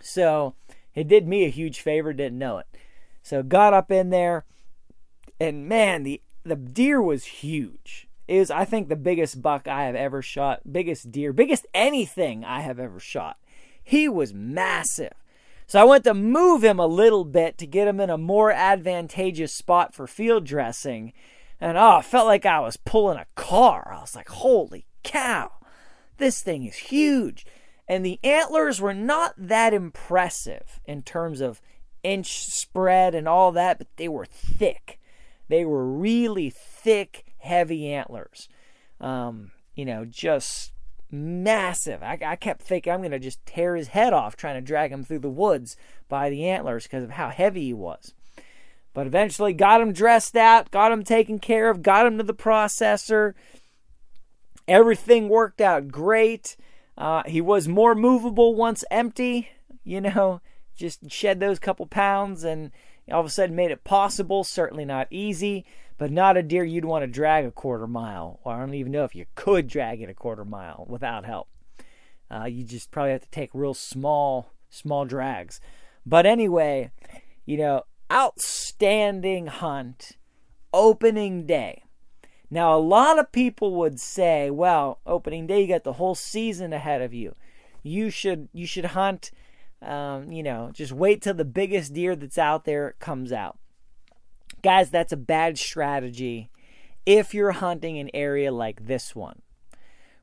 [0.00, 0.54] so
[0.96, 2.66] it did me a huge favor, didn't know it.
[3.22, 4.44] So got up in there,
[5.38, 8.08] and man, the the deer was huge.
[8.28, 12.44] It was, I think, the biggest buck I have ever shot, biggest deer, biggest anything
[12.44, 13.36] I have ever shot.
[13.82, 15.12] He was massive.
[15.66, 18.52] So I went to move him a little bit to get him in a more
[18.52, 21.12] advantageous spot for field dressing.
[21.60, 23.92] And oh, I felt like I was pulling a car.
[23.96, 25.50] I was like, holy cow,
[26.18, 27.44] this thing is huge.
[27.88, 31.60] And the antlers were not that impressive in terms of
[32.02, 35.00] inch spread and all that, but they were thick.
[35.48, 38.48] They were really thick, heavy antlers.
[39.00, 40.72] Um, you know, just
[41.16, 42.02] massive.
[42.02, 44.92] I, I kept thinking I'm going to just tear his head off trying to drag
[44.92, 45.76] him through the woods
[46.08, 48.14] by the antlers because of how heavy he was.
[48.94, 52.32] But eventually got him dressed out, got him taken care of, got him to the
[52.34, 53.34] processor.
[54.66, 56.56] Everything worked out great.
[56.96, 59.50] Uh, he was more movable once empty,
[59.84, 60.40] you know,
[60.74, 62.70] just shed those couple pounds and
[63.12, 64.44] all of a sudden made it possible.
[64.44, 65.66] Certainly not easy,
[65.98, 68.40] but not a deer you'd want to drag a quarter mile.
[68.44, 71.48] Or I don't even know if you could drag it a quarter mile without help.
[72.30, 75.60] Uh, you just probably have to take real small, small drags.
[76.04, 76.90] But anyway,
[77.44, 77.82] you know,
[78.12, 80.12] outstanding hunt,
[80.72, 81.84] opening day.
[82.50, 86.72] Now, a lot of people would say, well, opening day, you got the whole season
[86.72, 87.34] ahead of you.
[87.82, 89.30] You should you should hunt,
[89.82, 93.58] um, you know, just wait till the biggest deer that's out there comes out.
[94.66, 96.50] Guys, that's a bad strategy
[97.06, 99.42] if you're hunting an area like this one.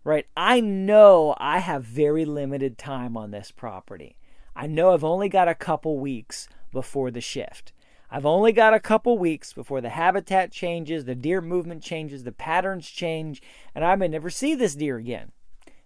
[0.03, 0.25] Right?
[0.35, 4.17] I know I have very limited time on this property.
[4.53, 7.71] I know I've only got a couple weeks before the shift.
[8.11, 12.33] I've only got a couple weeks before the habitat changes, the deer movement changes, the
[12.33, 13.41] patterns change,
[13.73, 15.31] and I may never see this deer again.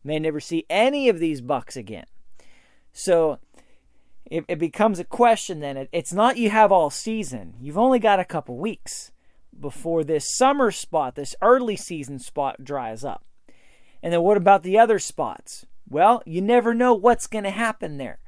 [0.03, 2.07] May never see any of these bucks again.
[2.91, 3.37] So
[4.29, 5.77] it, it becomes a question then.
[5.77, 9.11] It, it's not you have all season, you've only got a couple weeks
[9.59, 13.23] before this summer spot, this early season spot dries up.
[14.03, 15.65] And then what about the other spots?
[15.89, 18.19] Well, you never know what's going to happen there.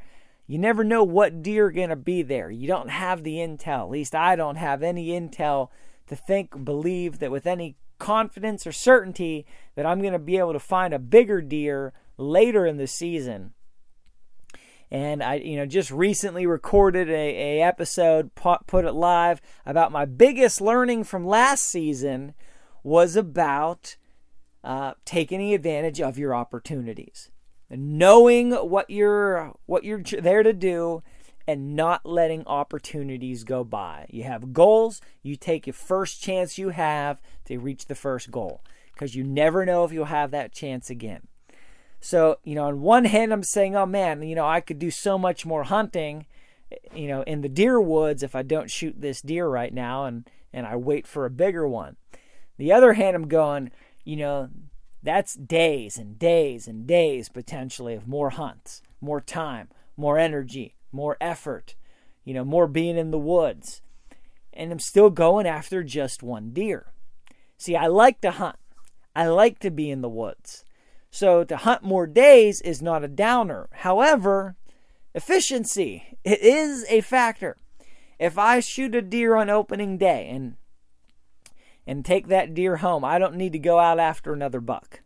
[0.48, 2.50] You never know what deer are going to be there.
[2.50, 3.84] You don't have the intel.
[3.84, 5.70] At least I don't have any intel
[6.08, 9.46] to think, believe that with any confidence or certainty
[9.76, 13.54] that I'm going to be able to find a bigger deer later in the season.
[14.92, 20.06] And I, you know, just recently recorded a, a episode, put it live about my
[20.06, 22.34] biggest learning from last season
[22.82, 23.98] was about
[24.64, 27.30] uh, taking advantage of your opportunities
[27.70, 31.04] knowing what you're what you're there to do
[31.48, 34.06] and not letting opportunities go by.
[34.10, 38.64] You have goals, you take your first chance you have to reach the first goal
[38.94, 41.22] because you never know if you'll have that chance again.
[42.02, 44.92] So, you know, on one hand, I'm saying, oh man, you know, I could do
[44.92, 46.26] so much more hunting,
[46.94, 50.30] you know, in the deer woods if I don't shoot this deer right now and,
[50.54, 51.98] and I wait for a bigger one.
[52.58, 53.72] The other hand, I'm going,
[54.04, 54.50] you know,
[55.02, 61.18] that's days and days and days potentially of more hunts, more time, more energy, more
[61.22, 61.76] effort,
[62.24, 63.82] you know, more being in the woods.
[64.54, 66.92] And I'm still going after just one deer.
[67.58, 68.58] See, I like to hunt.
[69.16, 70.66] I like to be in the woods.
[71.12, 73.70] So to hunt more days is not a downer.
[73.72, 74.56] However,
[75.14, 77.58] efficiency it is a factor.
[78.20, 80.56] If I shoot a deer on opening day and
[81.90, 83.04] and take that deer home.
[83.04, 85.02] I don't need to go out after another buck.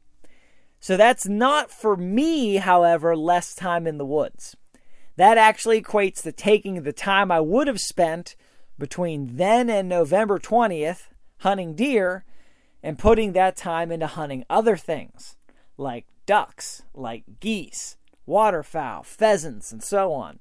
[0.82, 4.58] So that's not for me, however, less time in the woods.
[5.16, 8.36] That actually equates to taking the time I would have spent
[8.78, 12.26] between then and November 20th hunting deer
[12.82, 15.38] and putting that time into hunting other things
[15.78, 20.40] like ducks, like geese, waterfowl, pheasants, and so on.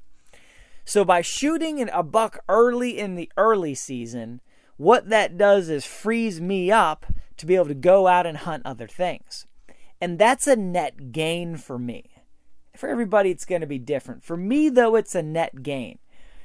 [0.85, 4.41] So by shooting a buck early in the early season,
[4.77, 7.07] what that does is frees me up
[7.37, 9.47] to be able to go out and hunt other things.
[10.01, 12.11] And that's a net gain for me.
[12.77, 14.25] For everybody, it's going to be different.
[14.25, 15.99] For me, though, it's a net gain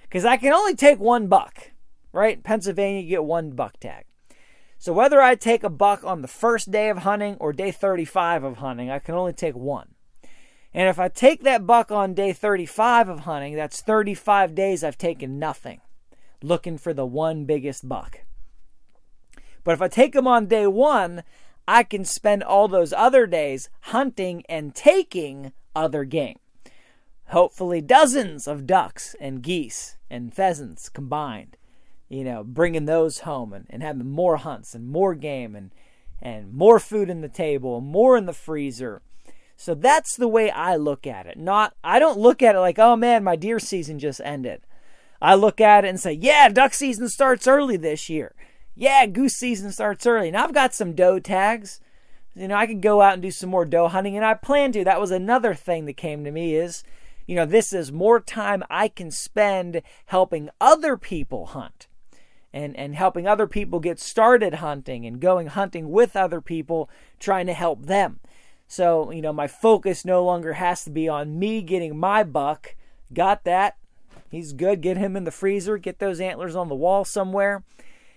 [0.03, 1.71] because I can only take one buck,
[2.11, 2.43] right?
[2.43, 4.05] Pennsylvania, you get one buck tag.
[4.77, 8.43] So whether I take a buck on the first day of hunting or day 35
[8.43, 9.95] of hunting, I can only take one.
[10.73, 14.97] And if I take that buck on day 35 of hunting, that's 35 days I've
[14.97, 15.81] taken nothing
[16.41, 18.21] looking for the one biggest buck.
[19.63, 21.23] But if I take them on day one,
[21.67, 26.39] I can spend all those other days hunting and taking other game.
[27.29, 31.56] Hopefully, dozens of ducks and geese and pheasants combined.
[32.09, 35.71] You know, bringing those home and, and having more hunts and more game and,
[36.21, 39.01] and more food in the table, and more in the freezer.
[39.57, 41.37] So that's the way I look at it.
[41.37, 44.61] Not I don't look at it like, oh man, my deer season just ended.
[45.19, 48.35] I look at it and say, yeah, duck season starts early this year.
[48.75, 50.29] Yeah, goose season starts early.
[50.29, 51.81] Now I've got some doe tags.
[52.35, 54.71] You know, I could go out and do some more doe hunting, and I plan
[54.73, 54.83] to.
[54.83, 56.83] That was another thing that came to me is,
[57.25, 61.86] you know, this is more time I can spend helping other people hunt
[62.53, 66.89] and, and helping other people get started hunting and going hunting with other people,
[67.19, 68.19] trying to help them.
[68.67, 72.75] So, you know, my focus no longer has to be on me getting my buck.
[73.13, 73.77] Got that.
[74.29, 74.81] He's good.
[74.81, 75.77] Get him in the freezer.
[75.77, 77.63] Get those antlers on the wall somewhere.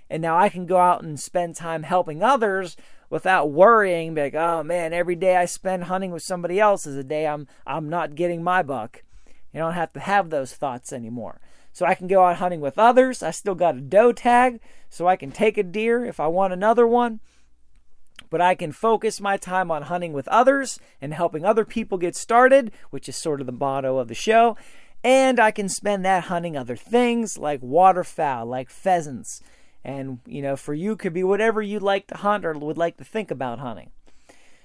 [0.08, 2.76] And now I can go out and spend time helping others
[3.10, 7.04] without worrying like, oh man, every day I spend hunting with somebody else is a
[7.04, 9.02] day I'm I'm not getting my buck.
[9.52, 11.40] You don't have to have those thoughts anymore.
[11.72, 13.22] So I can go out hunting with others.
[13.22, 16.52] I still got a doe tag, so I can take a deer if I want
[16.52, 17.20] another one.
[18.28, 22.14] But I can focus my time on hunting with others and helping other people get
[22.14, 24.56] started, which is sort of the motto of the show.
[25.02, 29.40] And I can spend that hunting other things like waterfowl, like pheasants.
[29.82, 32.98] And, you know, for you could be whatever you like to hunt or would like
[32.98, 33.90] to think about hunting.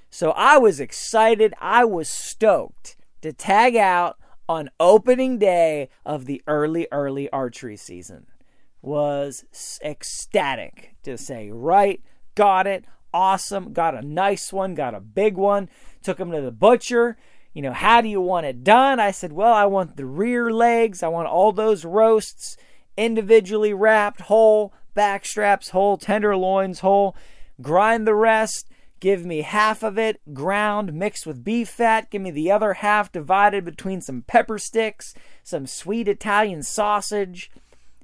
[0.10, 1.54] So I was excited.
[1.60, 8.28] I was stoked to tag out on opening day of the early, early archery season.
[8.82, 9.44] Was
[9.84, 12.02] ecstatic to say, right,
[12.36, 15.70] got it, awesome, got a nice one, got a big one,
[16.04, 17.18] took him to the butcher
[17.56, 19.00] you know, how do you want it done?
[19.00, 21.02] I said, well, I want the rear legs.
[21.02, 22.58] I want all those roasts
[22.98, 27.16] individually wrapped, whole, back straps whole, tenderloins whole.
[27.62, 28.70] Grind the rest.
[29.00, 32.10] Give me half of it ground mixed with beef fat.
[32.10, 37.52] Give me the other half divided between some pepper sticks, some sweet Italian sausage,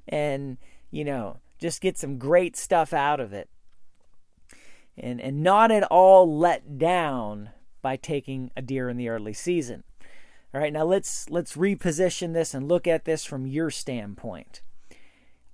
[0.06, 0.58] and
[0.90, 3.48] you know, just get some great stuff out of it.
[4.96, 9.84] And and not at all let down by taking a deer in the early season.
[10.54, 14.60] All right, now let's let's reposition this and look at this from your standpoint.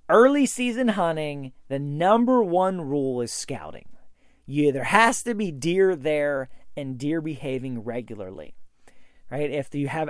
[0.09, 3.87] Early season hunting, the number one rule is scouting.
[4.49, 8.55] You, there has to be deer there and deer behaving regularly.
[9.29, 9.51] Right?
[9.51, 10.09] If you have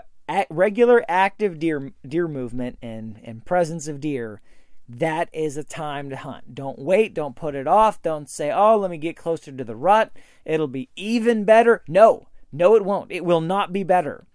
[0.50, 4.40] regular active deer deer movement and, and presence of deer,
[4.88, 6.56] that is a time to hunt.
[6.56, 9.76] Don't wait, don't put it off, don't say, "Oh, let me get closer to the
[9.76, 10.14] rut.
[10.46, 12.28] It'll be even better." No.
[12.52, 13.12] No it won't.
[13.12, 14.26] It will not be better.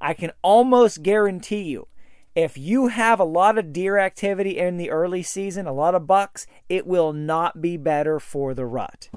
[0.00, 1.86] I can almost guarantee you
[2.34, 6.06] if you have a lot of deer activity in the early season, a lot of
[6.06, 9.08] bucks, it will not be better for the rut.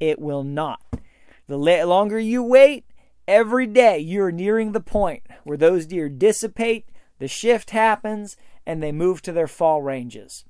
[0.00, 0.80] It will not.
[1.46, 2.84] The longer you wait,
[3.28, 6.88] every day you're nearing the point where those deer dissipate,
[7.18, 8.36] the shift happens,
[8.66, 10.44] and they move to their fall ranges.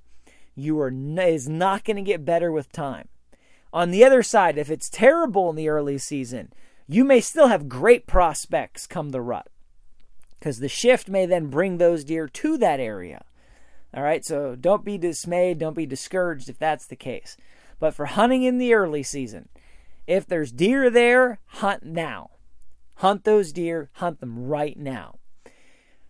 [0.55, 3.09] You are is not going to get better with time.
[3.73, 6.53] On the other side, if it's terrible in the early season,
[6.89, 9.49] you may still have great prospects come the rut
[10.39, 13.25] because the shift may then bring those deer to that area.
[13.93, 17.37] All right, so don't be dismayed, don't be discouraged if that's the case.
[17.79, 19.49] But for hunting in the early season,
[20.07, 22.31] if there's deer there, hunt now.
[22.97, 25.19] Hunt those deer, hunt them right now.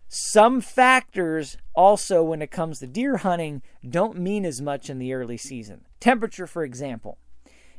[0.07, 5.13] Some factors also, when it comes to deer hunting, don't mean as much in the
[5.13, 5.81] early season.
[5.99, 7.17] Temperature, for example.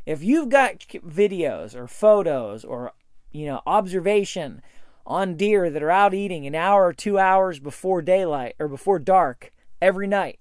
[0.05, 2.93] If you've got videos or photos or
[3.30, 4.62] you know observation
[5.07, 8.99] on deer that are out eating an hour or two hours before daylight or before
[8.99, 10.39] dark every night,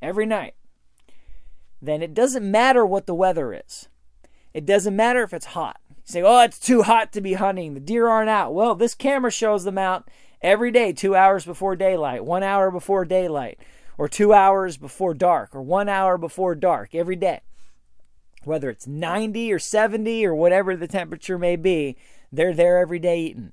[0.00, 0.54] every night,
[1.80, 3.88] then it doesn't matter what the weather is.
[4.52, 5.80] It doesn't matter if it's hot.
[5.88, 7.74] You say, oh, it's too hot to be hunting.
[7.74, 8.54] The deer aren't out.
[8.54, 10.08] Well, this camera shows them out
[10.40, 13.58] every day, two hours before daylight, one hour before daylight,
[13.96, 17.40] or two hours before dark, or one hour before dark every day.
[18.44, 21.96] Whether it's 90 or 70 or whatever the temperature may be,
[22.32, 23.52] they're there every day eating.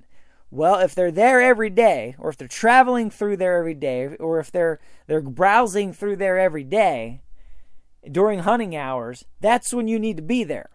[0.50, 4.38] Well, if they're there every day, or if they're traveling through there every day, or
[4.38, 7.20] if they're they're browsing through there every day
[8.10, 10.70] during hunting hours, that's when you need to be there.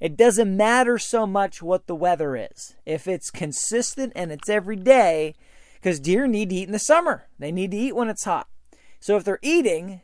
[0.00, 2.74] It doesn't matter so much what the weather is.
[2.84, 5.34] If it's consistent and it's every day,
[5.74, 7.26] because deer need to eat in the summer.
[7.38, 8.48] They need to eat when it's hot.
[9.00, 10.00] So if they're eating,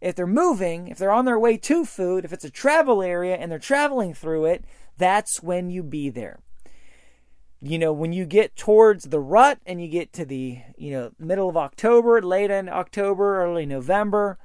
[0.00, 3.36] if they're moving, if they're on their way to food, if it's a travel area
[3.36, 4.64] and they're traveling through it,
[4.96, 6.38] that's when you be there.
[7.60, 11.10] You know, when you get towards the rut and you get to the, you know,
[11.18, 14.38] middle of October, late in October, early November,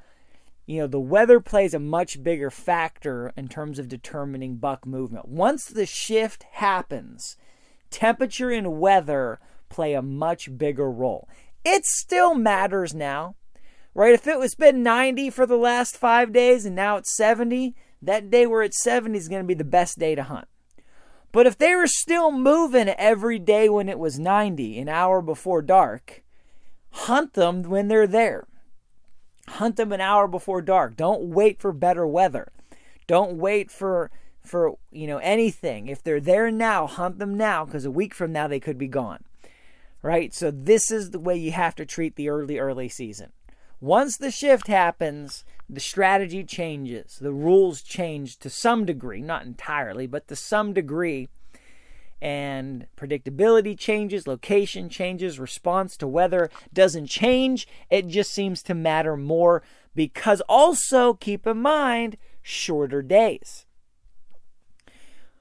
[0.72, 5.28] you know, the weather plays a much bigger factor in terms of determining buck movement.
[5.28, 7.36] Once the shift happens,
[7.90, 11.28] temperature and weather play a much bigger role.
[11.66, 13.36] It still matters now,
[13.94, 14.14] right?
[14.14, 18.32] If it was been 90 for the last five days and now it's 70, that
[18.32, 20.48] day where it's 70 is going to be the best day to hunt.
[21.34, 25.62] But if they were still moving every day when it was 90, an hour before
[25.62, 26.24] dark,
[26.92, 28.48] hunt them when they're there.
[29.52, 30.96] Hunt them an hour before dark.
[30.96, 32.52] Don't wait for better weather.
[33.08, 34.10] Don't wait for
[34.42, 35.88] for you know anything.
[35.88, 38.88] If they're there now, hunt them now because a week from now they could be
[38.88, 39.24] gone.
[40.02, 40.34] Right?
[40.34, 43.32] So this is the way you have to treat the early early season.
[43.80, 47.18] Once the shift happens, the strategy changes.
[47.20, 51.30] The rules change to some degree, not entirely, but to some degree.
[52.22, 57.68] And predictability changes, location changes, response to weather doesn't change.
[57.90, 59.64] It just seems to matter more
[59.96, 63.66] because also keep in mind shorter days.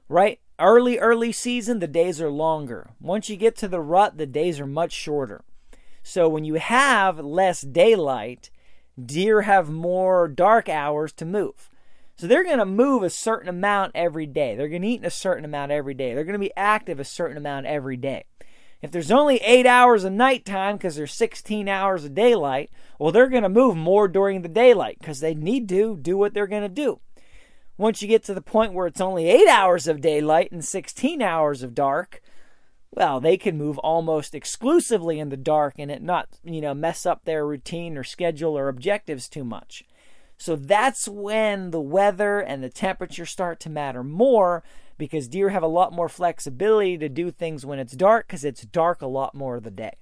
[0.09, 0.41] Right?
[0.59, 2.91] Early, early season, the days are longer.
[3.01, 5.45] Once you get to the rut, the days are much shorter.
[6.03, 8.51] So when you have less daylight,
[9.03, 11.70] deer have more dark hours to move.
[12.21, 14.55] So they're going to move a certain amount every day.
[14.55, 16.13] They're going to eat a certain amount every day.
[16.13, 18.25] They're going to be active a certain amount every day.
[18.83, 23.31] If there's only eight hours of nighttime because there's 16 hours of daylight, well, they're
[23.31, 26.61] going to move more during the daylight because they need to do what they're going
[26.61, 27.01] to do.
[27.79, 31.23] Once you get to the point where it's only eight hours of daylight and 16
[31.23, 32.21] hours of dark,
[32.91, 37.07] well, they can move almost exclusively in the dark and it not, you know, mess
[37.07, 39.85] up their routine or schedule or objectives too much.
[40.41, 44.63] So that's when the weather and the temperature start to matter more
[44.97, 48.63] because deer have a lot more flexibility to do things when it's dark because it's
[48.63, 49.99] dark a lot more of the day.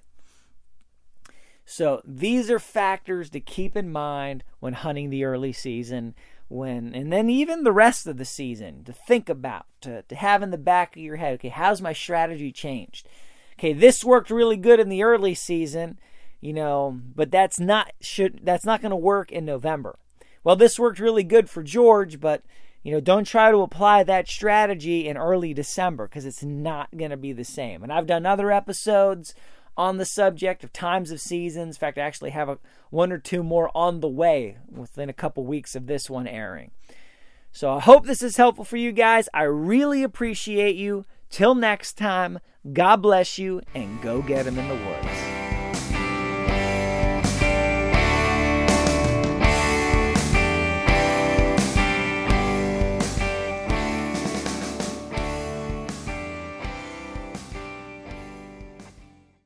[1.65, 6.15] So these are factors to keep in mind when hunting the early season
[6.47, 10.41] when and then even the rest of the season to think about to, to have
[10.41, 13.07] in the back of your head okay how's my strategy changed
[13.53, 15.99] okay this worked really good in the early season
[16.41, 19.99] you know, but that's not should that's not going to work in November.
[20.43, 22.43] Well, this worked really good for George, but
[22.83, 27.11] you know, don't try to apply that strategy in early December because it's not going
[27.11, 27.83] to be the same.
[27.83, 29.35] And I've done other episodes
[29.75, 31.75] on the subject of times of seasons.
[31.75, 32.57] In fact, I actually have a,
[32.89, 36.71] one or two more on the way within a couple weeks of this one airing.
[37.51, 39.27] So I hope this is helpful for you guys.
[39.33, 41.05] I really appreciate you.
[41.29, 42.39] Till next time,
[42.73, 45.28] God bless you and go get them in the woods.